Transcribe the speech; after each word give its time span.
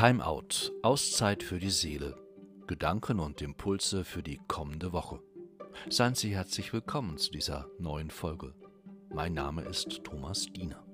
Timeout, 0.00 0.70
Auszeit 0.84 1.42
für 1.42 1.58
die 1.58 1.70
Seele, 1.70 2.14
Gedanken 2.68 3.18
und 3.18 3.42
Impulse 3.42 4.04
für 4.04 4.22
die 4.22 4.38
kommende 4.46 4.92
Woche. 4.92 5.18
Seien 5.90 6.14
Sie 6.14 6.36
herzlich 6.36 6.72
willkommen 6.72 7.18
zu 7.18 7.32
dieser 7.32 7.66
neuen 7.80 8.12
Folge. 8.12 8.54
Mein 9.10 9.34
Name 9.34 9.62
ist 9.62 10.04
Thomas 10.04 10.46
Diener. 10.52 10.86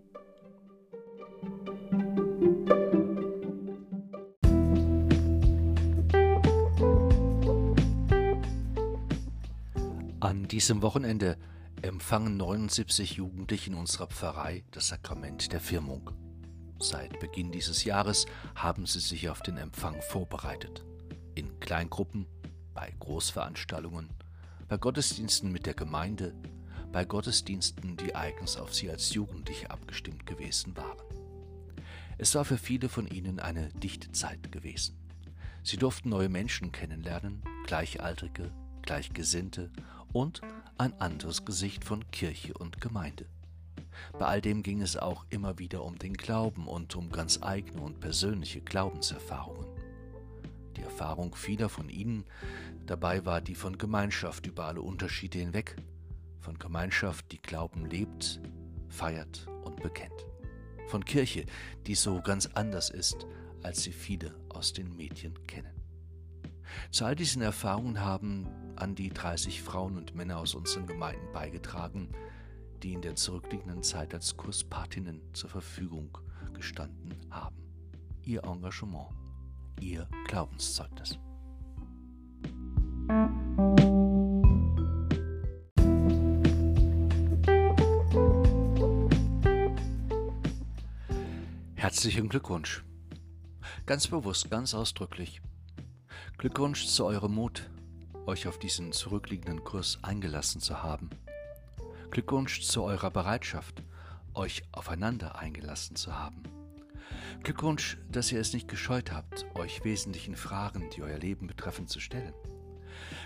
An 10.20 10.48
diesem 10.48 10.80
Wochenende 10.80 11.36
empfangen 11.82 12.38
79 12.38 13.16
Jugendliche 13.16 13.68
in 13.68 13.76
unserer 13.76 14.06
Pfarrei 14.06 14.64
das 14.70 14.88
Sakrament 14.88 15.52
der 15.52 15.60
Firmung. 15.60 16.23
Seit 16.84 17.18
Beginn 17.18 17.50
dieses 17.50 17.84
Jahres 17.84 18.26
haben 18.54 18.84
sie 18.84 19.00
sich 19.00 19.30
auf 19.30 19.40
den 19.40 19.56
Empfang 19.56 20.02
vorbereitet. 20.02 20.84
In 21.34 21.58
Kleingruppen, 21.58 22.26
bei 22.74 22.92
Großveranstaltungen, 23.00 24.10
bei 24.68 24.76
Gottesdiensten 24.76 25.50
mit 25.50 25.64
der 25.64 25.72
Gemeinde, 25.72 26.34
bei 26.92 27.06
Gottesdiensten, 27.06 27.96
die 27.96 28.14
eigens 28.14 28.58
auf 28.58 28.74
sie 28.74 28.90
als 28.90 29.14
Jugendliche 29.14 29.70
abgestimmt 29.70 30.26
gewesen 30.26 30.76
waren. 30.76 30.98
Es 32.18 32.34
war 32.34 32.44
für 32.44 32.58
viele 32.58 32.90
von 32.90 33.06
ihnen 33.06 33.40
eine 33.40 33.70
dichte 33.70 34.12
Zeit 34.12 34.52
gewesen. 34.52 34.98
Sie 35.62 35.78
durften 35.78 36.10
neue 36.10 36.28
Menschen 36.28 36.70
kennenlernen, 36.70 37.42
Gleichaltrige, 37.64 38.52
Gleichgesinnte 38.82 39.72
und 40.12 40.42
ein 40.76 40.92
anderes 41.00 41.46
Gesicht 41.46 41.82
von 41.82 42.10
Kirche 42.10 42.52
und 42.52 42.82
Gemeinde. 42.82 43.24
Bei 44.18 44.26
all 44.26 44.40
dem 44.40 44.62
ging 44.62 44.80
es 44.80 44.96
auch 44.96 45.24
immer 45.30 45.58
wieder 45.58 45.84
um 45.84 45.98
den 45.98 46.14
Glauben 46.14 46.66
und 46.66 46.96
um 46.96 47.10
ganz 47.10 47.40
eigene 47.42 47.82
und 47.82 48.00
persönliche 48.00 48.60
Glaubenserfahrungen. 48.60 49.66
Die 50.76 50.82
Erfahrung 50.82 51.34
vieler 51.34 51.68
von 51.68 51.88
ihnen 51.88 52.24
dabei 52.86 53.24
war 53.24 53.40
die 53.40 53.54
von 53.54 53.78
Gemeinschaft 53.78 54.46
über 54.46 54.66
alle 54.66 54.82
Unterschiede 54.82 55.38
hinweg, 55.38 55.76
von 56.40 56.58
Gemeinschaft, 56.58 57.32
die 57.32 57.40
Glauben 57.40 57.86
lebt, 57.86 58.40
feiert 58.88 59.46
und 59.64 59.82
bekennt, 59.82 60.26
von 60.88 61.04
Kirche, 61.04 61.46
die 61.86 61.94
so 61.94 62.20
ganz 62.20 62.46
anders 62.54 62.90
ist, 62.90 63.26
als 63.62 63.82
sie 63.82 63.92
viele 63.92 64.34
aus 64.50 64.72
den 64.72 64.94
Medien 64.94 65.46
kennen. 65.46 65.72
Zu 66.90 67.04
all 67.04 67.14
diesen 67.14 67.42
Erfahrungen 67.42 68.00
haben 68.00 68.46
an 68.76 68.94
die 68.94 69.10
30 69.10 69.62
Frauen 69.62 69.96
und 69.96 70.14
Männer 70.14 70.38
aus 70.38 70.54
unseren 70.54 70.86
Gemeinden 70.86 71.32
beigetragen, 71.32 72.08
die 72.84 72.92
in 72.92 73.00
der 73.00 73.16
zurückliegenden 73.16 73.82
Zeit 73.82 74.12
als 74.12 74.36
Kurspatinnen 74.36 75.22
zur 75.32 75.48
Verfügung 75.48 76.18
gestanden 76.52 77.18
haben. 77.30 77.56
Ihr 78.22 78.44
Engagement, 78.44 79.08
ihr 79.80 80.06
Glaubenszeugnis. 80.26 81.18
Herzlichen 91.74 92.28
Glückwunsch. 92.28 92.84
Ganz 93.86 94.08
bewusst, 94.08 94.50
ganz 94.50 94.74
ausdrücklich. 94.74 95.40
Glückwunsch 96.36 96.86
zu 96.86 97.06
eurem 97.06 97.34
Mut, 97.34 97.70
euch 98.26 98.46
auf 98.46 98.58
diesen 98.58 98.92
zurückliegenden 98.92 99.64
Kurs 99.64 99.98
eingelassen 100.02 100.60
zu 100.60 100.82
haben. 100.82 101.08
Glückwunsch 102.14 102.60
zu 102.60 102.84
eurer 102.84 103.10
Bereitschaft, 103.10 103.82
euch 104.34 104.62
aufeinander 104.70 105.36
eingelassen 105.36 105.96
zu 105.96 106.16
haben. 106.16 106.44
Glückwunsch, 107.42 107.98
dass 108.08 108.30
ihr 108.30 108.38
es 108.38 108.52
nicht 108.52 108.68
gescheut 108.68 109.10
habt, 109.10 109.44
euch 109.56 109.82
wesentlichen 109.82 110.36
Fragen, 110.36 110.88
die 110.90 111.02
euer 111.02 111.18
Leben 111.18 111.48
betreffen, 111.48 111.88
zu 111.88 111.98
stellen. 111.98 112.32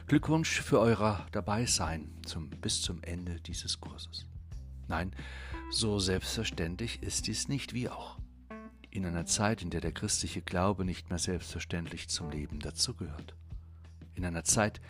Glückwunsch 0.07 0.63
für 0.63 0.81
euer 0.81 1.27
Dabeisein 1.33 2.11
zum, 2.25 2.49
bis 2.49 2.81
zum 2.81 3.03
Ende 3.03 3.43
dieses 3.43 3.79
Kurses. 3.79 4.25
Nein, 4.87 5.15
so 5.71 5.99
selbstverständlich 5.99 7.03
ist 7.03 7.27
dies 7.27 7.47
nicht 7.47 7.75
wie 7.75 7.91
auch. 7.91 8.17
In 8.91 9.05
einer 9.05 9.27
Zeit, 9.27 9.61
in 9.61 9.69
der 9.69 9.83
der 9.83 9.93
christliche 9.93 10.41
Glaube 10.41 10.87
nicht 10.87 11.11
mehr 11.11 11.19
selbstverständlich 11.19 12.09
zum 12.09 12.31
Leben 12.31 12.59
dazugehört 12.59 13.35
in 14.19 14.25
einer 14.25 14.45
Zeit, 14.45 14.81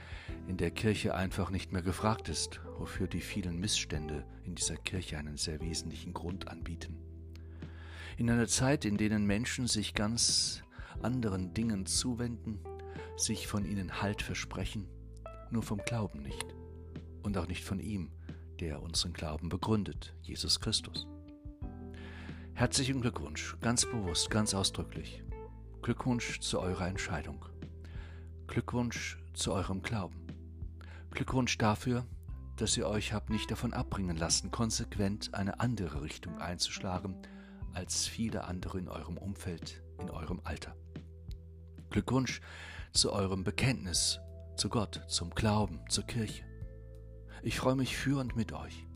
in 0.49 0.57
der 0.57 0.71
Kirche 0.71 1.15
einfach 1.15 1.51
nicht 1.51 1.71
mehr 1.71 1.83
gefragt 1.83 2.29
ist, 2.29 2.61
wofür 2.79 3.07
die 3.07 3.21
vielen 3.21 3.61
Missstände 3.61 4.25
in 4.45 4.55
dieser 4.55 4.77
Kirche 4.77 5.19
einen 5.19 5.37
sehr 5.37 5.61
wesentlichen 5.61 6.15
Grund 6.15 6.49
anbieten. 6.49 6.97
In 8.17 8.31
einer 8.31 8.49
Zeit, 8.49 8.85
in 8.85 8.97
denen 8.97 9.27
Menschen 9.27 9.69
sich 9.69 9.95
ganz 9.95 10.63
anderen 11.03 11.53
Dingen 11.55 11.87
zuwenden, 11.87 12.59
sich 13.17 13.47
von 13.47 13.65
ihnen 13.65 14.01
Halt 14.01 14.23
versprechen, 14.23 14.89
nur 15.51 15.63
vom 15.63 15.79
Glauben 15.79 16.23
nicht 16.23 16.47
und 17.23 17.37
auch 17.37 17.47
nicht 17.47 17.65
von 17.65 17.79
ihm, 17.79 18.11
der 18.61 18.83
unseren 18.83 19.13
Glauben 19.13 19.51
begründet, 19.51 20.17
Jesus 20.23 20.59
Christus. 20.59 21.07
Herzlichen 22.55 23.03
Glückwunsch, 23.03 23.57
ganz 23.61 23.85
bewusst, 23.85 24.31
ganz 24.31 24.55
ausdrücklich. 24.55 25.23
Glückwunsch 25.83 26.41
zu 26.41 26.59
eurer 26.59 26.89
Entscheidung. 26.89 27.45
Glückwunsch 28.49 29.19
zu 29.35 29.53
eurem 29.53 29.83
Glauben. 29.83 30.27
Glückwunsch 31.11 31.59
dafür, 31.59 32.07
dass 32.57 32.79
ihr 32.79 32.89
euch 32.89 33.13
habt 33.13 33.29
nicht 33.29 33.51
davon 33.51 33.75
abbringen 33.75 34.17
lassen, 34.17 34.51
konsequent 34.51 35.35
eine 35.35 35.61
andere 35.61 36.01
Richtung 36.01 36.39
einzuschlagen 36.39 37.21
als 37.75 38.07
viele 38.07 38.45
andere 38.45 38.79
in 38.79 38.89
eurem 38.89 39.19
Umfeld, 39.19 39.83
in 40.01 40.09
eurem 40.09 40.41
Alter. 40.45 40.75
Glückwunsch 41.91 42.41
zu 42.93 43.13
eurem 43.13 43.45
Bekenntnis 43.45 44.19
zu 44.57 44.71
Gott, 44.71 45.03
zum 45.09 45.31
Glauben, 45.31 45.85
zur 45.91 46.05
Kirche. 46.05 46.43
Ich 47.43 47.59
freue 47.59 47.77
mich 47.77 47.99
für 47.99 48.19
und 48.19 48.35
mit 48.35 48.53
euch. 48.55 48.87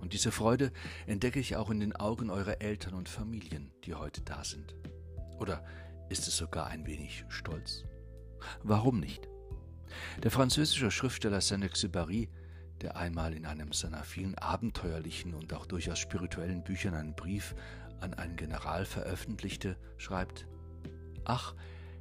Und 0.00 0.14
diese 0.14 0.32
Freude 0.32 0.72
entdecke 1.06 1.40
ich 1.40 1.56
auch 1.56 1.68
in 1.70 1.78
den 1.78 1.94
Augen 1.94 2.30
eurer 2.30 2.62
Eltern 2.62 2.94
und 2.94 3.10
Familien, 3.10 3.70
die 3.84 3.94
heute 3.94 4.22
da 4.22 4.44
sind. 4.44 4.74
Oder 5.38 5.62
ist 6.08 6.26
es 6.26 6.38
sogar 6.38 6.68
ein 6.68 6.86
wenig 6.86 7.26
Stolz? 7.28 7.84
Warum 8.62 9.00
nicht? 9.00 9.28
Der 10.22 10.30
französische 10.30 10.90
Schriftsteller 10.90 11.40
Saint-Exupéry, 11.40 12.28
der 12.80 12.96
einmal 12.96 13.34
in 13.34 13.46
einem 13.46 13.72
seiner 13.72 14.02
vielen 14.02 14.36
abenteuerlichen 14.36 15.34
und 15.34 15.52
auch 15.52 15.66
durchaus 15.66 15.98
spirituellen 15.98 16.64
Büchern 16.64 16.94
einen 16.94 17.14
Brief 17.14 17.54
an 18.00 18.14
einen 18.14 18.36
General 18.36 18.84
veröffentlichte, 18.84 19.76
schreibt 19.96 20.46
Ach, 21.24 21.54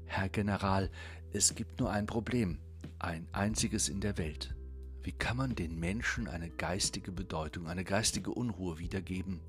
Herr 0.05 0.29
General, 0.29 0.89
es 1.31 1.55
gibt 1.55 1.79
nur 1.79 1.91
ein 1.91 2.05
Problem, 2.05 2.59
ein 2.99 3.27
einziges 3.31 3.89
in 3.89 4.01
der 4.01 4.17
Welt. 4.17 4.55
Wie 5.01 5.11
kann 5.11 5.37
man 5.37 5.55
den 5.55 5.79
Menschen 5.79 6.27
eine 6.27 6.49
geistige 6.49 7.11
Bedeutung, 7.11 7.67
eine 7.67 7.83
geistige 7.83 8.31
Unruhe 8.31 8.79
wiedergeben, 8.79 9.41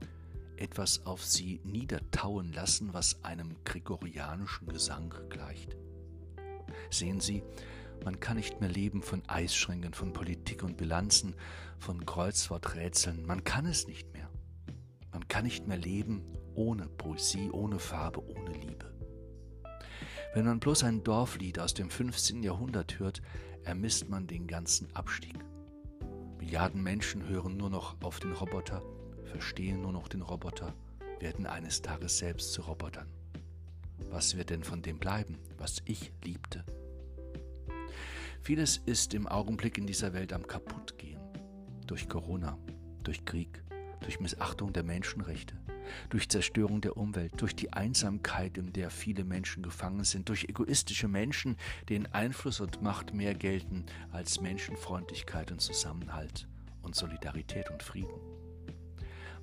etwas 0.57 1.07
auf 1.07 1.25
sie 1.25 1.61
niedertauen 1.65 2.53
lassen, 2.53 2.93
was 2.93 3.25
einem 3.25 3.57
gregorianischen 3.65 4.69
Gesang 4.69 5.15
gleicht? 5.29 5.77
Sehen 6.91 7.21
Sie, 7.21 7.43
man 8.05 8.21
kann 8.21 8.37
nicht 8.37 8.61
mehr 8.61 8.71
leben 8.71 9.03
von 9.03 9.23
Eisschränken, 9.29 9.95
von 9.95 10.13
Politik 10.13 10.63
und 10.63 10.77
Bilanzen, 10.77 11.35
von 11.79 12.05
Kreuzworträtseln. 12.05 13.25
Man 13.25 13.45
kann 13.45 13.67
es 13.67 13.87
nicht 13.87 14.13
mehr. 14.13 14.29
Man 15.13 15.27
kann 15.29 15.45
nicht 15.45 15.67
mehr 15.67 15.79
leben 15.79 16.23
ohne 16.55 16.87
Poesie, 16.89 17.51
ohne 17.51 17.79
Farbe, 17.79 18.23
ohne 18.29 18.53
Liebe. 18.53 18.93
Wenn 20.35 20.47
man 20.47 20.61
bloß 20.61 20.85
ein 20.85 21.05
Dorflied 21.05 21.59
aus 21.59 21.75
dem 21.75 21.91
15. 21.91 22.43
Jahrhundert 22.43 22.99
hört, 22.99 23.23
ermisst 23.63 24.09
man 24.09 24.27
den 24.27 24.47
ganzen 24.47 24.95
Abstieg. 24.95 25.39
Milliarden 26.39 26.83
Menschen 26.83 27.27
hören 27.29 27.57
nur 27.57 27.71
noch 27.71 27.97
auf 28.03 28.21
den 28.21 28.33
Roboter, 28.33 28.83
verstehen 29.25 29.81
nur 29.81 29.93
noch 29.93 30.09
den 30.09 30.23
Roboter, 30.23 30.75
werden 31.21 31.47
eines 31.47 31.81
Tages 31.81 32.19
selbst 32.19 32.53
zu 32.53 32.63
Robotern. 32.63 33.09
Was 34.11 34.37
wird 34.37 34.51
denn 34.51 34.65
von 34.65 34.83
dem 34.83 34.99
bleiben, 34.99 35.39
was 35.59 35.83
ich 35.85 36.13
liebte? 36.23 36.65
Vieles 38.43 38.77
ist 38.77 39.15
im 39.15 39.27
Augenblick 39.27 39.79
in 39.79 39.87
dieser 39.87 40.13
Welt 40.13 40.33
am 40.33 40.47
kaputtgehen. 40.47 41.21
Durch 41.87 42.09
Corona, 42.09 42.59
durch 43.03 43.25
Krieg, 43.25 43.63
durch 44.01 44.21
Missachtung 44.21 44.73
der 44.73 44.83
Menschenrechte, 44.83 45.57
durch 46.11 46.29
Zerstörung 46.29 46.81
der 46.81 46.97
Umwelt, 46.97 47.33
durch 47.41 47.57
die 47.57 47.73
Einsamkeit, 47.73 48.59
in 48.59 48.73
der 48.73 48.91
viele 48.91 49.25
Menschen 49.25 49.63
gefangen 49.63 50.05
sind, 50.05 50.29
durch 50.29 50.45
egoistische 50.45 51.09
Menschen, 51.09 51.57
denen 51.89 52.07
Einfluss 52.13 52.61
und 52.61 52.83
Macht 52.83 53.15
mehr 53.15 53.35
gelten 53.35 53.87
als 54.13 54.41
Menschenfreundlichkeit 54.41 55.51
und 55.51 55.61
Zusammenhalt 55.61 56.47
und 56.83 56.95
Solidarität 56.95 57.71
und 57.71 57.83
Frieden. 57.83 58.21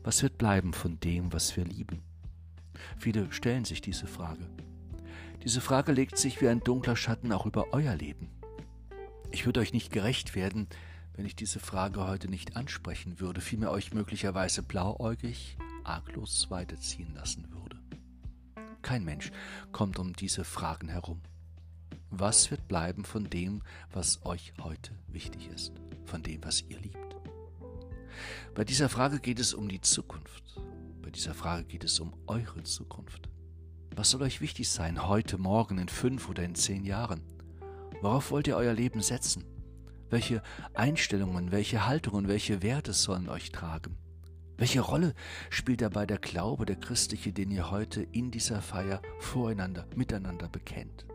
Was 0.03 0.23
wird 0.23 0.37
bleiben 0.37 0.73
von 0.73 0.99
dem, 0.99 1.33
was 1.33 1.55
wir 1.55 1.65
lieben? 1.65 2.03
Viele 2.97 3.31
stellen 3.31 3.65
sich 3.65 3.81
diese 3.81 4.07
Frage. 4.07 4.47
Diese 5.43 5.61
Frage 5.61 5.91
legt 5.91 6.17
sich 6.17 6.41
wie 6.41 6.47
ein 6.47 6.59
dunkler 6.59 6.95
Schatten 6.95 7.31
auch 7.31 7.45
über 7.45 7.73
euer 7.73 7.95
Leben. 7.95 8.29
Ich 9.31 9.45
würde 9.45 9.59
euch 9.59 9.73
nicht 9.73 9.91
gerecht 9.91 10.35
werden, 10.35 10.67
wenn 11.13 11.25
ich 11.25 11.35
diese 11.35 11.59
Frage 11.59 12.05
heute 12.07 12.29
nicht 12.29 12.55
ansprechen 12.55 13.19
würde, 13.19 13.41
vielmehr 13.41 13.71
euch 13.71 13.93
möglicherweise 13.93 14.63
blauäugig, 14.63 15.57
arglos 15.83 16.49
weiterziehen 16.49 17.13
lassen 17.15 17.51
würde. 17.51 17.79
Kein 18.81 19.03
Mensch 19.03 19.31
kommt 19.71 19.99
um 19.99 20.13
diese 20.13 20.43
Fragen 20.43 20.89
herum. 20.89 21.21
Was 22.09 22.51
wird 22.51 22.67
bleiben 22.67 23.05
von 23.05 23.29
dem, 23.29 23.61
was 23.91 24.25
euch 24.25 24.53
heute 24.61 24.91
wichtig 25.07 25.49
ist, 25.49 25.73
von 26.05 26.23
dem, 26.23 26.43
was 26.43 26.61
ihr 26.63 26.79
liebt? 26.79 26.97
Bei 28.53 28.65
dieser 28.65 28.89
Frage 28.89 29.19
geht 29.19 29.39
es 29.39 29.53
um 29.53 29.69
die 29.69 29.81
Zukunft. 29.81 30.59
Bei 31.11 31.15
dieser 31.17 31.33
Frage 31.33 31.65
geht 31.65 31.83
es 31.83 31.99
um 31.99 32.13
eure 32.25 32.63
Zukunft. 32.63 33.29
Was 33.97 34.11
soll 34.11 34.21
euch 34.21 34.39
wichtig 34.39 34.69
sein, 34.69 35.09
heute, 35.09 35.37
morgen, 35.37 35.77
in 35.77 35.89
fünf 35.89 36.29
oder 36.29 36.41
in 36.41 36.55
zehn 36.55 36.85
Jahren? 36.85 37.21
Worauf 38.01 38.31
wollt 38.31 38.47
ihr 38.47 38.55
euer 38.55 38.71
Leben 38.71 39.01
setzen? 39.01 39.43
Welche 40.09 40.41
Einstellungen, 40.73 41.51
welche 41.51 41.85
Haltungen, 41.85 42.29
welche 42.29 42.63
Werte 42.63 42.93
sollen 42.93 43.27
euch 43.27 43.51
tragen? 43.51 43.97
Welche 44.55 44.79
Rolle 44.79 45.13
spielt 45.49 45.81
dabei 45.81 46.05
der 46.05 46.17
Glaube, 46.17 46.65
der 46.65 46.77
christliche, 46.77 47.33
den 47.33 47.51
ihr 47.51 47.69
heute 47.71 48.03
in 48.03 48.31
dieser 48.31 48.61
Feier 48.61 49.01
voreinander, 49.19 49.87
miteinander 49.97 50.47
bekennt? 50.47 51.05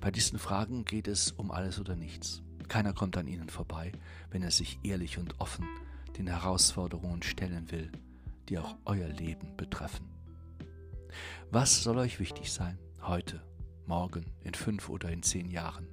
Bei 0.00 0.12
diesen 0.12 0.38
Fragen 0.38 0.84
geht 0.84 1.08
es 1.08 1.32
um 1.32 1.50
alles 1.50 1.80
oder 1.80 1.96
nichts. 1.96 2.42
Keiner 2.68 2.92
kommt 2.92 3.16
an 3.16 3.26
ihnen 3.26 3.48
vorbei, 3.48 3.90
wenn 4.30 4.44
er 4.44 4.52
sich 4.52 4.78
ehrlich 4.84 5.18
und 5.18 5.40
offen 5.40 5.66
den 6.16 6.28
Herausforderungen 6.28 7.22
stellen 7.22 7.70
will, 7.70 7.90
die 8.48 8.58
auch 8.58 8.76
euer 8.84 9.08
Leben 9.08 9.56
betreffen. 9.56 10.08
Was 11.50 11.82
soll 11.82 11.98
euch 11.98 12.20
wichtig 12.20 12.52
sein, 12.52 12.78
heute, 13.02 13.42
morgen, 13.86 14.26
in 14.42 14.54
fünf 14.54 14.88
oder 14.88 15.10
in 15.10 15.22
zehn 15.22 15.48
Jahren? 15.48 15.88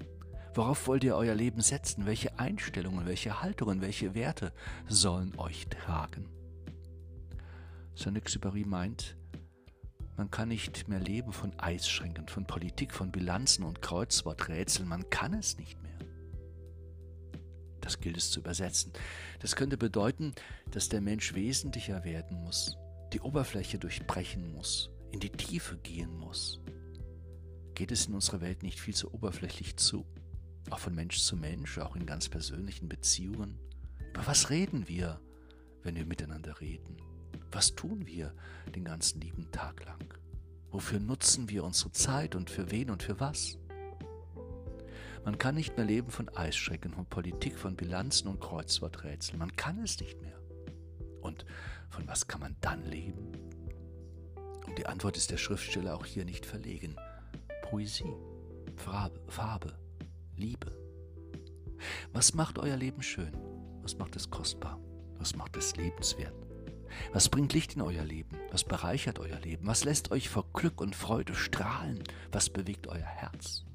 Worauf 0.56 0.88
wollt 0.88 1.04
ihr 1.04 1.16
euer 1.16 1.34
Leben 1.34 1.62
setzen? 1.62 2.06
Welche 2.06 2.38
Einstellungen, 2.38 3.06
welche 3.06 3.42
Haltungen, 3.42 3.82
welche 3.82 4.14
Werte 4.14 4.54
sollen 4.88 5.38
euch 5.38 5.68
tragen? 5.68 6.30
Saint-Exupéry 7.96 8.66
meint, 8.66 9.16
man 10.16 10.30
kann 10.30 10.50
nicht 10.50 10.88
mehr 10.88 11.00
leben 11.00 11.34
von 11.34 11.58
Eisschränken, 11.60 12.28
von 12.28 12.46
Politik, 12.46 12.94
von 12.94 13.12
Bilanzen 13.12 13.64
und 13.64 13.82
Kreuzworträtseln. 13.82 14.88
Man 14.88 15.10
kann 15.10 15.34
es 15.34 15.58
nicht. 15.58 15.78
Das 17.84 18.00
gilt 18.00 18.16
es 18.16 18.32
zu 18.32 18.40
übersetzen. 18.40 18.94
Das 19.42 19.58
könnte 19.58 19.78
bedeuten, 19.78 20.34
dass 20.72 20.88
der 20.88 21.02
Mensch 21.02 21.34
wesentlicher 21.34 22.06
werden 22.06 22.42
muss, 22.42 22.78
die 23.12 23.20
Oberfläche 23.20 23.78
durchbrechen 23.78 24.54
muss, 24.54 24.90
in 25.12 25.20
die 25.20 25.30
Tiefe 25.30 25.78
gehen 25.78 26.18
muss. 26.18 26.62
Geht 27.76 27.92
es 27.92 28.06
in 28.06 28.14
unserer 28.14 28.40
Welt 28.40 28.64
nicht 28.64 28.80
viel 28.80 28.94
zu 28.94 29.14
oberflächlich 29.14 29.76
zu? 29.76 30.06
Auch 30.70 30.80
von 30.80 30.96
Mensch 30.96 31.20
zu 31.20 31.36
Mensch, 31.36 31.78
auch 31.78 31.98
in 31.98 32.06
ganz 32.06 32.30
persönlichen 32.30 32.88
Beziehungen? 32.88 33.60
Über 34.14 34.26
was 34.28 34.50
reden 34.50 34.88
wir, 34.88 35.20
wenn 35.82 35.96
wir 35.96 36.06
miteinander 36.06 36.62
reden? 36.62 37.02
Was 37.52 37.76
tun 37.76 38.08
wir 38.08 38.34
den 38.74 38.86
ganzen 38.86 39.20
lieben 39.20 39.52
Tag 39.52 39.84
lang? 39.84 40.18
Wofür 40.72 41.02
nutzen 41.02 41.50
wir 41.50 41.66
unsere 41.66 41.92
Zeit 41.92 42.34
und 42.34 42.50
für 42.50 42.72
wen 42.72 42.90
und 42.90 43.04
für 43.04 43.20
was? 43.20 43.58
Man 45.24 45.38
kann 45.38 45.56
nicht 45.56 45.78
mehr 45.78 45.86
leben 45.86 46.12
von 46.12 46.28
Eisschrecken, 46.30 46.92
von 46.92 47.06
Politik, 47.06 47.58
von 47.58 47.75
Bilanzen 47.75 48.28
und 48.28 48.42
Kreuzworträtseln. 48.42 49.40
Man 49.40 49.56
kann 49.56 49.80
es 49.80 50.00
nicht 50.00 50.22
mehr. 50.22 50.38
Und 51.22 51.46
von 51.90 52.08
was 52.08 52.28
kann 52.28 52.42
man 52.42 52.58
dann 52.60 52.84
leben? 52.84 53.31
Und 54.68 54.78
die 54.78 54.86
Antwort 54.86 55.16
ist 55.16 55.31
der 55.31 55.38
Schriftsteller 55.38 55.96
auch 55.96 56.06
hier 56.06 56.25
nicht 56.25 56.46
verlegen. 56.46 56.96
Poesie, 57.62 58.14
Farbe, 58.75 59.20
Farbe, 59.28 59.78
Liebe. 60.36 60.72
Was 62.12 62.34
macht 62.34 62.60
euer 62.60 62.75
Leben 62.75 63.02
schön? 63.02 63.34
Was 63.81 63.98
macht 63.98 64.16
es 64.16 64.30
kostbar? 64.30 64.80
Was 65.18 65.36
macht 65.36 65.56
es 65.56 65.75
lebenswert? 65.75 66.34
Was 67.12 67.30
bringt 67.30 67.54
Licht 67.54 67.75
in 67.75 67.81
euer 67.81 68.04
Leben? 68.04 68.38
Was 68.52 68.64
bereichert 68.64 69.20
euer 69.20 69.40
Leben? 69.40 69.68
Was 69.68 69.84
lässt 69.84 70.12
euch 70.12 70.30
vor 70.30 70.46
Glück 70.54 70.81
und 70.81 70.96
Freude 70.96 71.34
strahlen? 71.34 72.04
Was 72.31 72.50
bewegt 72.50 72.88
euer 72.88 73.06
Herz? 73.06 73.66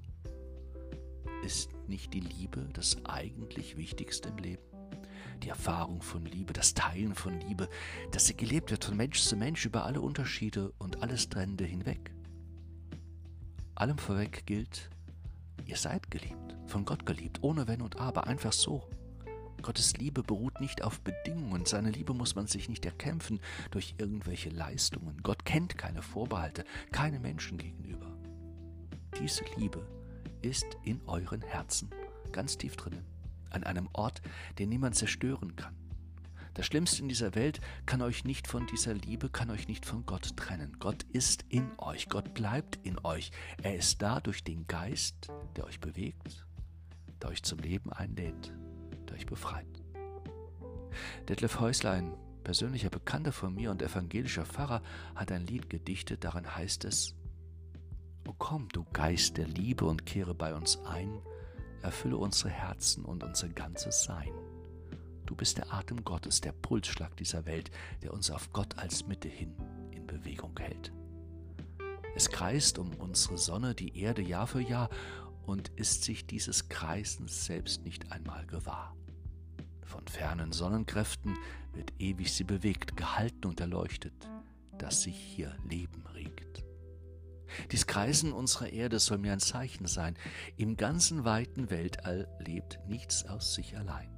Ist 1.43 1.71
nicht 1.87 2.13
die 2.15 2.21
Liebe 2.21 2.69
das 2.73 3.05
eigentlich 3.05 3.77
Wichtigste 3.77 4.31
im 4.31 4.39
Leben? 4.39 4.63
Die 5.43 5.49
Erfahrung 5.49 6.03
von 6.03 6.25
Liebe, 6.25 6.53
das 6.53 6.75
Teilen 6.75 7.15
von 7.15 7.39
Liebe, 7.41 7.69
dass 8.11 8.27
sie 8.27 8.37
gelebt 8.37 8.73
wird 8.73 8.85
von 8.85 8.97
Mensch 8.97 9.21
zu 9.21 9.37
Mensch 9.37 9.65
über 9.65 9.85
alle 9.85 10.01
Unterschiede 10.01 10.73
und 10.79 11.01
alles 11.03 11.29
Trennende 11.29 11.65
hinweg. 11.65 12.13
Allem 13.77 13.99
vorweg 13.99 14.47
gilt, 14.47 14.91
ihr 15.65 15.77
seid 15.77 16.11
geliebt, 16.11 16.57
von 16.67 16.85
Gott 16.85 17.07
geliebt, 17.07 17.39
ohne 17.43 17.69
Wenn 17.69 17.83
und 17.83 18.01
Aber, 18.01 18.27
einfach 18.27 18.53
so. 18.53 18.89
Gottes 19.63 19.97
Liebe 19.97 20.25
beruht 20.25 20.61
nicht 20.61 20.83
auf 20.83 21.01
Bedingungen, 21.03 21.67
seine 21.67 21.91
Liebe 21.91 22.15
muss 22.15 22.35
man 22.35 22.49
sich 22.49 22.69
nicht 22.69 22.85
erkämpfen 22.85 23.41
durch 23.71 23.95
irgendwelche 23.99 24.51
Leistungen. 24.51 25.23
Gott 25.23 25.45
kennt 25.45 25.79
keine 25.79 26.03
Vorbehalte, 26.03 26.65
keine 26.91 27.21
Menschen 27.21 27.59
gegenüber. 27.59 28.13
Diese 29.21 29.45
Liebe 29.57 29.87
ist 30.43 30.67
in 30.85 31.01
euren 31.07 31.43
Herzen, 31.43 31.91
ganz 32.33 32.59
tief 32.59 32.77
drinnen, 32.77 33.05
an 33.51 33.65
einem 33.65 33.89
Ort, 33.93 34.23
den 34.59 34.69
niemand 34.69 34.95
zerstören 34.95 35.57
kann. 35.57 35.75
Das 36.59 36.67
Schlimmste 36.67 37.03
in 37.03 37.09
dieser 37.09 37.37
Welt 37.37 37.61
kann 37.87 38.03
euch 38.03 38.25
nicht 38.25 38.49
von 38.49 38.67
dieser 38.67 38.93
Liebe, 38.93 39.29
kann 39.31 39.49
euch 39.51 39.69
nicht 39.69 39.87
von 39.87 40.05
Gott 40.07 40.37
trennen. 40.37 40.77
Gott 40.81 41.05
ist 41.13 41.45
in 41.49 41.71
euch, 41.79 42.09
Gott 42.09 42.35
bleibt 42.35 42.81
in 42.85 42.99
euch. 43.05 43.31
Er 43.63 43.77
ist 43.77 44.03
da 44.03 44.19
durch 44.19 44.43
den 44.43 44.67
Geist, 44.67 45.29
der 45.55 45.67
euch 45.67 45.79
bewegt, 45.79 46.45
der 47.23 47.31
euch 47.31 47.45
zum 47.45 47.61
Leben 47.61 47.93
einlädt, 47.93 48.53
der 49.09 49.15
euch 49.15 49.27
befreit. 49.27 49.69
Detlef 51.29 51.61
Häuslein, 51.61 52.13
persönlicher 52.43 52.91
Bekannter 52.91 53.31
von 53.31 53.55
mir 53.55 53.71
und 53.71 53.81
evangelischer 53.81 54.45
Pfarrer, 54.45 54.83
hat 55.15 55.31
ein 55.31 55.47
Lied 55.47 55.71
gedichtet, 55.71 56.25
darin 56.25 56.57
heißt 56.57 56.85
es, 56.87 57.15
Komm, 58.39 58.69
du 58.69 58.85
Geist 58.93 59.37
der 59.37 59.47
Liebe, 59.47 59.85
und 59.85 60.07
kehre 60.07 60.35
bei 60.35 60.55
uns 60.55 60.79
ein, 60.85 61.21
erfülle 61.83 62.17
unsere 62.17 62.51
Herzen 62.51 63.05
und 63.05 63.23
unser 63.23 63.49
ganzes 63.49 64.05
Sein. 64.05 64.33
Du 65.27 65.37
bist 65.37 65.59
der 65.59 65.73
Atem 65.73 66.05
Gottes, 66.05 66.41
der 66.41 66.53
Pulsschlag 66.53 67.17
dieser 67.17 67.45
Welt, 67.47 67.71
der 68.03 68.15
uns 68.15 68.31
auf 68.31 68.53
Gott 68.53 68.79
als 68.79 69.07
Mitte 69.07 69.29
hin 69.29 69.55
in 69.91 70.07
Bewegung 70.07 70.59
hält. 70.59 70.93
Es 72.15 72.31
kreist 72.31 72.79
um 72.79 72.95
unsere 72.95 73.39
Sonne 73.39 73.75
die 73.75 73.99
Erde 73.99 74.23
Jahr 74.23 74.47
für 74.47 74.61
Jahr 74.61 74.89
und 75.45 75.69
ist 75.77 76.05
sich 76.05 76.27
dieses 76.27 76.69
Kreisens 76.69 77.45
selbst 77.45 77.85
nicht 77.85 78.11
einmal 78.11 78.47
gewahr. 78.47 78.97
Von 79.83 80.07
fernen 80.07 80.53
Sonnenkräften 80.53 81.37
wird 81.73 81.93
ewig 81.99 82.33
sie 82.33 82.45
bewegt, 82.45 82.97
gehalten 82.97 83.47
und 83.47 83.61
erleuchtet, 83.61 84.29
dass 84.79 85.03
sich 85.03 85.17
hier 85.17 85.55
Leben 85.69 86.05
regt. 86.15 86.68
Dies 87.71 87.87
Kreisen 87.87 88.33
unserer 88.33 88.73
Erde 88.73 88.99
soll 88.99 89.19
mir 89.19 89.33
ein 89.33 89.41
Zeichen 89.41 89.87
sein. 89.87 90.17
Im 90.57 90.77
ganzen 90.77 91.25
weiten 91.25 91.71
Weltall 91.71 92.27
lebt 92.39 92.79
nichts 92.87 93.27
aus 93.27 93.55
sich 93.55 93.77
allein. 93.77 94.09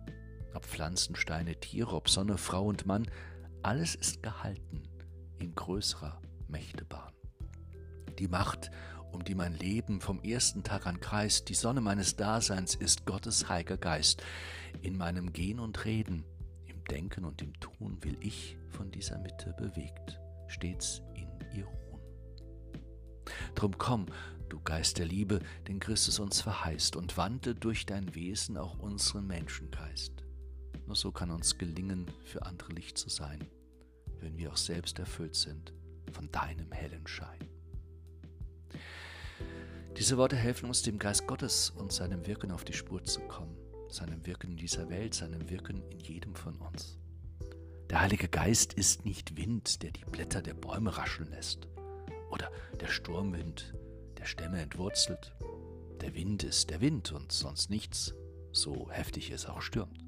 Ob 0.54 0.64
Pflanzen, 0.64 1.16
Steine, 1.16 1.56
Tiere, 1.56 1.94
ob 1.94 2.08
Sonne, 2.08 2.38
Frau 2.38 2.66
und 2.66 2.86
Mann, 2.86 3.10
alles 3.62 3.94
ist 3.94 4.22
gehalten 4.22 4.82
in 5.38 5.54
größerer 5.54 6.20
Mächtebahn. 6.48 7.12
Die 8.18 8.28
Macht, 8.28 8.70
um 9.12 9.24
die 9.24 9.34
mein 9.34 9.54
Leben 9.54 10.00
vom 10.00 10.20
ersten 10.22 10.62
Tag 10.62 10.86
an 10.86 11.00
kreist, 11.00 11.48
die 11.48 11.54
Sonne 11.54 11.80
meines 11.80 12.16
Daseins 12.16 12.74
ist 12.74 13.06
Gottes 13.06 13.48
heiliger 13.48 13.76
Geist. 13.76 14.22
In 14.82 14.96
meinem 14.96 15.32
Gehen 15.32 15.58
und 15.58 15.84
Reden, 15.84 16.24
im 16.66 16.84
Denken 16.84 17.24
und 17.24 17.42
im 17.42 17.58
Tun 17.58 17.98
will 18.02 18.16
ich 18.20 18.56
von 18.68 18.90
dieser 18.90 19.18
Mitte 19.18 19.54
bewegt, 19.58 20.20
stets 20.46 21.02
in 21.14 21.28
ihr. 21.56 21.79
Drum 23.54 23.76
komm, 23.78 24.06
du 24.48 24.60
Geist 24.60 24.98
der 24.98 25.06
Liebe, 25.06 25.40
den 25.68 25.80
Christus 25.80 26.18
uns 26.18 26.40
verheißt, 26.40 26.96
und 26.96 27.16
wandle 27.16 27.54
durch 27.54 27.86
dein 27.86 28.14
Wesen 28.14 28.56
auch 28.56 28.78
unseren 28.78 29.26
Menschengeist. 29.26 30.24
Nur 30.86 30.96
so 30.96 31.12
kann 31.12 31.30
uns 31.30 31.58
gelingen, 31.58 32.10
für 32.24 32.46
andere 32.46 32.72
Licht 32.72 32.98
zu 32.98 33.08
sein, 33.08 33.46
wenn 34.20 34.36
wir 34.36 34.50
auch 34.50 34.56
selbst 34.56 34.98
erfüllt 34.98 35.36
sind 35.36 35.72
von 36.12 36.30
deinem 36.32 36.72
hellen 36.72 37.06
Schein. 37.06 37.48
Diese 39.96 40.16
Worte 40.16 40.36
helfen 40.36 40.66
uns, 40.66 40.82
dem 40.82 40.98
Geist 40.98 41.26
Gottes 41.26 41.70
und 41.70 41.92
seinem 41.92 42.26
Wirken 42.26 42.50
auf 42.50 42.64
die 42.64 42.72
Spur 42.72 43.04
zu 43.04 43.20
kommen, 43.20 43.56
seinem 43.88 44.24
Wirken 44.26 44.52
in 44.52 44.56
dieser 44.56 44.88
Welt, 44.88 45.14
seinem 45.14 45.50
Wirken 45.50 45.82
in 45.90 46.00
jedem 46.00 46.34
von 46.34 46.56
uns. 46.56 46.98
Der 47.90 48.00
Heilige 48.00 48.28
Geist 48.28 48.72
ist 48.72 49.04
nicht 49.04 49.36
Wind, 49.36 49.82
der 49.82 49.90
die 49.90 50.04
Blätter 50.04 50.42
der 50.42 50.54
Bäume 50.54 50.96
rascheln 50.96 51.30
lässt 51.30 51.68
oder 52.30 52.50
der 52.80 52.88
Sturmwind, 52.88 53.74
der 54.18 54.24
Stämme 54.24 54.60
entwurzelt. 54.60 55.34
Der 56.00 56.14
Wind 56.14 56.44
ist 56.44 56.70
der 56.70 56.80
Wind 56.80 57.12
und 57.12 57.32
sonst 57.32 57.70
nichts, 57.70 58.14
so 58.52 58.90
heftig 58.90 59.30
es 59.30 59.46
auch 59.46 59.60
stürmt. 59.60 60.04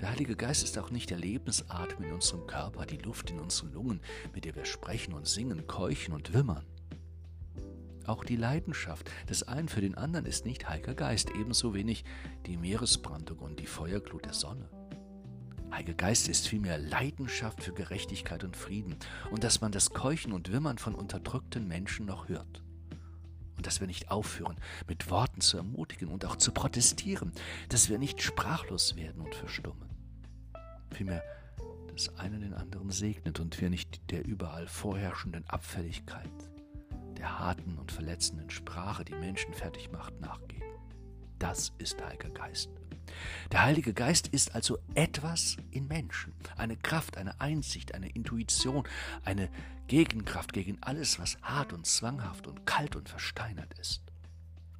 Der 0.00 0.10
Heilige 0.10 0.36
Geist 0.36 0.64
ist 0.64 0.76
auch 0.78 0.90
nicht 0.90 1.10
der 1.10 1.18
Lebensatem 1.18 2.04
in 2.04 2.12
unserem 2.12 2.46
Körper, 2.46 2.84
die 2.84 2.98
Luft 2.98 3.30
in 3.30 3.40
unseren 3.40 3.72
Lungen, 3.72 4.00
mit 4.34 4.44
der 4.44 4.54
wir 4.54 4.66
sprechen 4.66 5.14
und 5.14 5.26
singen, 5.26 5.66
keuchen 5.66 6.12
und 6.12 6.34
wimmern. 6.34 6.66
Auch 8.06 8.22
die 8.24 8.36
Leidenschaft 8.36 9.10
des 9.30 9.44
einen 9.44 9.68
für 9.68 9.80
den 9.80 9.94
anderen 9.94 10.26
ist 10.26 10.44
nicht 10.44 10.68
Heiliger 10.68 10.94
Geist, 10.94 11.30
ebenso 11.30 11.72
wenig 11.72 12.04
die 12.44 12.58
Meeresbrandung 12.58 13.38
und 13.38 13.60
die 13.60 13.66
Feuerglut 13.66 14.26
der 14.26 14.34
Sonne. 14.34 14.68
Heilige 15.70 15.94
Geist 15.94 16.28
ist 16.28 16.48
vielmehr 16.48 16.78
Leidenschaft 16.78 17.62
für 17.62 17.72
Gerechtigkeit 17.72 18.44
und 18.44 18.56
Frieden 18.56 18.96
und 19.30 19.44
dass 19.44 19.60
man 19.60 19.72
das 19.72 19.90
Keuchen 19.90 20.32
und 20.32 20.52
Wimmern 20.52 20.78
von 20.78 20.94
unterdrückten 20.94 21.66
Menschen 21.66 22.06
noch 22.06 22.28
hört. 22.28 22.62
Und 23.56 23.66
dass 23.66 23.80
wir 23.80 23.86
nicht 23.86 24.10
aufhören, 24.10 24.56
mit 24.88 25.10
Worten 25.10 25.40
zu 25.40 25.56
ermutigen 25.56 26.08
und 26.08 26.24
auch 26.24 26.36
zu 26.36 26.52
protestieren, 26.52 27.32
dass 27.68 27.88
wir 27.88 27.98
nicht 27.98 28.22
sprachlos 28.22 28.96
werden 28.96 29.22
und 29.22 29.34
verstummen. 29.34 29.88
Vielmehr, 30.90 31.22
dass 31.92 32.16
einer 32.18 32.38
den 32.38 32.54
anderen 32.54 32.90
segnet 32.90 33.40
und 33.40 33.60
wir 33.60 33.70
nicht 33.70 34.10
der 34.10 34.26
überall 34.26 34.66
vorherrschenden 34.66 35.48
Abfälligkeit, 35.48 36.30
der 37.16 37.38
harten 37.38 37.78
und 37.78 37.92
verletzenden 37.92 38.50
Sprache, 38.50 39.04
die 39.04 39.14
Menschen 39.14 39.54
fertig 39.54 39.90
macht, 39.92 40.20
nachgeben. 40.20 40.64
Das 41.38 41.72
ist 41.78 42.02
Heiliger 42.04 42.30
Geist. 42.30 42.70
Der 43.52 43.62
Heilige 43.62 43.94
Geist 43.94 44.28
ist 44.28 44.54
also 44.54 44.78
etwas 44.94 45.56
in 45.70 45.86
Menschen, 45.88 46.32
eine 46.56 46.76
Kraft, 46.76 47.16
eine 47.16 47.40
Einsicht, 47.40 47.94
eine 47.94 48.08
Intuition, 48.08 48.86
eine 49.24 49.48
Gegenkraft 49.86 50.52
gegen 50.52 50.78
alles, 50.82 51.18
was 51.18 51.36
hart 51.42 51.72
und 51.72 51.86
zwanghaft 51.86 52.46
und 52.46 52.66
kalt 52.66 52.96
und 52.96 53.08
versteinert 53.08 53.78
ist. 53.78 54.02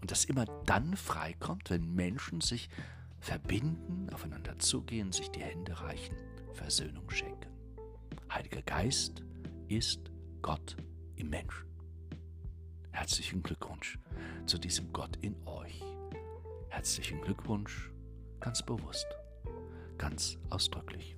Und 0.00 0.10
das 0.10 0.24
immer 0.24 0.44
dann 0.66 0.96
freikommt, 0.96 1.70
wenn 1.70 1.94
Menschen 1.94 2.40
sich 2.40 2.68
verbinden, 3.20 4.08
aufeinander 4.12 4.58
zugehen, 4.58 5.12
sich 5.12 5.30
die 5.30 5.40
Hände 5.40 5.80
reichen, 5.80 6.14
Versöhnung 6.52 7.08
schenken. 7.10 7.50
Heiliger 8.30 8.62
Geist 8.62 9.22
ist 9.68 10.10
Gott 10.42 10.76
im 11.16 11.30
Menschen. 11.30 11.66
Herzlichen 12.92 13.42
Glückwunsch 13.42 13.98
zu 14.46 14.58
diesem 14.58 14.92
Gott 14.92 15.16
in 15.22 15.36
euch. 15.46 15.82
Herzlichen 16.68 17.20
Glückwunsch 17.22 17.90
ganz 18.44 18.62
bewusst, 18.62 19.06
ganz 19.96 20.36
ausdrücklich. 20.50 21.16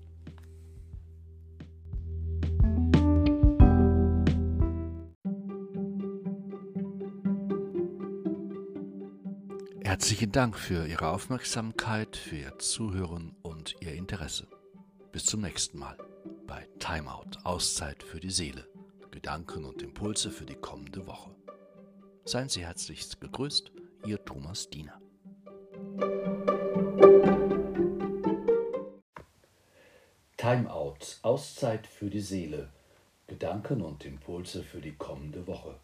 Herzlichen 9.83 10.31
Dank 10.31 10.57
für 10.57 10.87
Ihre 10.87 11.09
Aufmerksamkeit, 11.09 12.17
für 12.17 12.37
Ihr 12.37 12.59
Zuhören 12.61 13.35
und 13.43 13.75
Ihr 13.81 13.95
Interesse. 13.95 14.47
Bis 15.11 15.25
zum 15.25 15.41
nächsten 15.41 15.81
Mal 15.81 15.97
bei 16.47 16.69
Timeout, 16.79 17.41
Auszeit 17.43 18.05
für 18.05 18.21
die 18.21 18.31
Seele, 18.31 18.69
Gedanken 19.11 19.65
und 19.65 19.83
Impulse 19.83 20.31
für 20.31 20.47
die 20.47 20.55
kommende 20.55 21.05
Woche. 21.09 21.35
Seien 22.25 22.49
Sie 22.49 22.65
herzlichst 22.65 23.21
gegrüßt, 23.21 23.73
Ihr 24.07 24.25
Thomas 24.25 24.71
Diener. 24.71 25.01
Timeout, 30.49 31.19
Auszeit 31.23 31.89
für 31.89 32.09
die 32.09 32.21
Seele, 32.21 32.69
Gedanken 33.27 33.83
und 33.83 34.05
Impulse 34.05 34.63
für 34.63 34.81
die 34.81 34.95
kommende 34.95 35.45
Woche. 35.49 35.75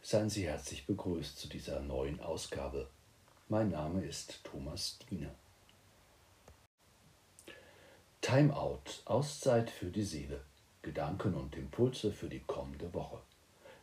Seien 0.00 0.30
Sie 0.30 0.46
herzlich 0.46 0.86
begrüßt 0.86 1.36
zu 1.36 1.48
dieser 1.48 1.80
neuen 1.80 2.20
Ausgabe. 2.20 2.88
Mein 3.48 3.70
Name 3.70 4.04
ist 4.04 4.44
Thomas 4.44 4.96
Diener. 5.10 5.34
Timeout, 8.20 9.02
Auszeit 9.06 9.68
für 9.68 9.90
die 9.90 10.04
Seele, 10.04 10.40
Gedanken 10.82 11.34
und 11.34 11.56
Impulse 11.56 12.12
für 12.12 12.28
die 12.28 12.44
kommende 12.46 12.94
Woche. 12.94 13.18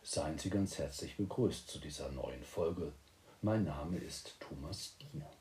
Seien 0.03 0.37
Sie 0.37 0.49
ganz 0.49 0.77
herzlich 0.77 1.17
begrüßt 1.17 1.67
zu 1.67 1.79
dieser 1.79 2.09
neuen 2.13 2.43
Folge. 2.43 2.93
Mein 3.41 3.65
Name 3.65 3.97
ist 3.97 4.37
Thomas 4.39 4.95
Diener. 4.99 5.37